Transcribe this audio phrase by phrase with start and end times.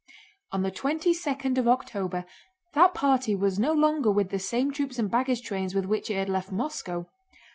[0.51, 2.25] On the twenty second of October
[2.73, 6.15] that party was no longer with the same troops and baggage trains with which it
[6.15, 7.05] had left Moscow.